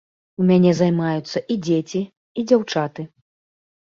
У 0.43 0.43
мяне 0.51 0.69
займаюцца 0.77 1.41
і 1.55 1.57
дзеці, 1.67 2.01
і 2.39 2.45
дзяўчаты. 2.53 3.01